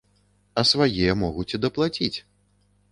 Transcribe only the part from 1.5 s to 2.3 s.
і даплаціць.